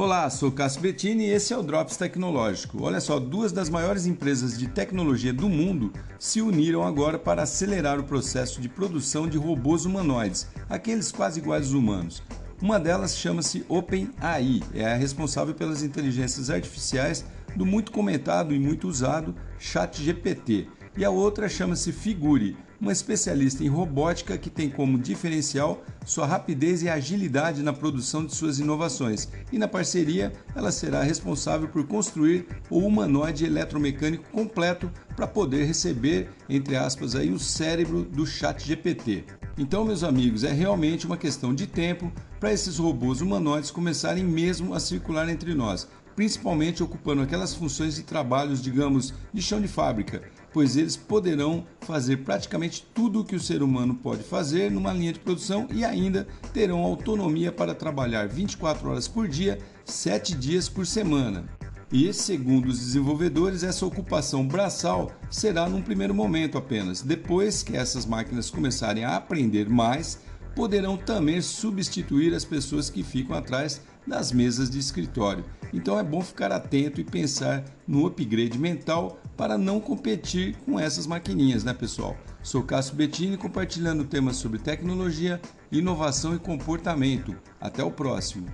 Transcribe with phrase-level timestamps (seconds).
[0.00, 2.84] Olá, sou Cássio Bettini e esse é o Drops Tecnológico.
[2.84, 7.98] Olha só, duas das maiores empresas de tecnologia do mundo se uniram agora para acelerar
[7.98, 12.22] o processo de produção de robôs humanoides, aqueles quase iguais aos humanos.
[12.62, 17.24] Uma delas chama-se OpenAI, é a responsável pelas inteligências artificiais
[17.56, 20.68] do muito comentado e muito usado ChatGPT.
[20.98, 26.82] E a outra chama-se Figure, uma especialista em robótica que tem como diferencial sua rapidez
[26.82, 29.28] e agilidade na produção de suas inovações.
[29.52, 36.30] E na parceria, ela será responsável por construir o humanoide eletromecânico completo para poder receber,
[36.48, 39.24] entre aspas, aí, o cérebro do chat GPT.
[39.56, 42.10] Então, meus amigos, é realmente uma questão de tempo
[42.40, 45.86] para esses robôs humanoides começarem mesmo a circular entre nós
[46.18, 50.20] principalmente ocupando aquelas funções e trabalhos, digamos, de chão de fábrica,
[50.58, 55.12] pois eles poderão fazer praticamente tudo o que o ser humano pode fazer numa linha
[55.12, 60.84] de produção e ainda terão autonomia para trabalhar 24 horas por dia, 7 dias por
[60.84, 61.44] semana.
[61.92, 67.02] E, segundo os desenvolvedores, essa ocupação braçal será num primeiro momento apenas.
[67.02, 70.18] Depois que essas máquinas começarem a aprender mais,
[70.56, 75.44] poderão também substituir as pessoas que ficam atrás das mesas de escritório.
[75.72, 81.06] Então é bom ficar atento e pensar no upgrade mental para não competir com essas
[81.06, 82.16] maquininhas, né, pessoal?
[82.42, 87.36] Sou Cássio Bettini compartilhando temas sobre tecnologia, inovação e comportamento.
[87.60, 88.46] Até o próximo.